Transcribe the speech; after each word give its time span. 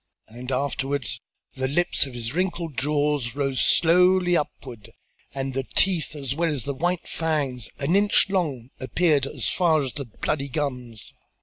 And 0.29 0.51
afterwards, 0.51 1.21
the 1.53 1.67
lips 1.67 2.07
of 2.07 2.15
his 2.15 2.33
wrinkled 2.33 2.75
jaws 2.75 3.35
rose 3.35 3.61
slowly 3.63 4.35
upward 4.35 4.89
and 5.31 5.53
the 5.53 5.61
teeth 5.75 6.15
as 6.15 6.33
well 6.33 6.49
as 6.51 6.63
the 6.63 6.73
white 6.73 7.07
fangs, 7.07 7.69
an 7.77 7.95
inch 7.95 8.27
long, 8.27 8.71
appeared 8.79 9.27
as 9.27 9.47
far 9.49 9.83
as 9.83 9.93
the 9.93 10.05
bloody 10.05 10.47
gums. 10.49 11.13